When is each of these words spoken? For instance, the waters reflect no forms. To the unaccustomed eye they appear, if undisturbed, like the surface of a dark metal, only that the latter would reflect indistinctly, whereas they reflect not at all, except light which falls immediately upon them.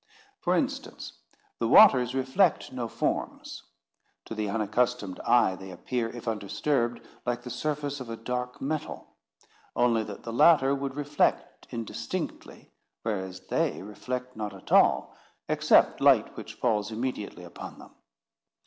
For 0.39 0.55
instance, 0.55 1.13
the 1.59 1.67
waters 1.67 2.15
reflect 2.15 2.71
no 2.71 2.87
forms. 2.87 3.61
To 4.25 4.33
the 4.33 4.49
unaccustomed 4.49 5.19
eye 5.19 5.55
they 5.55 5.69
appear, 5.69 6.09
if 6.09 6.27
undisturbed, 6.27 7.01
like 7.23 7.43
the 7.43 7.51
surface 7.51 7.99
of 7.99 8.09
a 8.09 8.17
dark 8.17 8.59
metal, 8.59 9.09
only 9.75 10.03
that 10.05 10.23
the 10.23 10.33
latter 10.33 10.73
would 10.73 10.95
reflect 10.95 11.67
indistinctly, 11.69 12.71
whereas 13.03 13.41
they 13.41 13.83
reflect 13.83 14.35
not 14.35 14.55
at 14.55 14.71
all, 14.71 15.13
except 15.47 16.01
light 16.01 16.35
which 16.35 16.55
falls 16.55 16.91
immediately 16.91 17.43
upon 17.43 17.77
them. 17.77 17.91